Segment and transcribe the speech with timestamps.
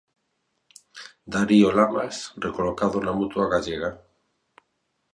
[1.33, 2.15] Darío Lamas
[2.45, 3.91] recolocado na Mutua Gallega.